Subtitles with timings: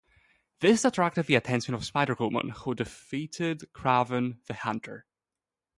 [0.61, 5.05] This attracted the attention of Spider-Woman who defeated Kraven the Hunter.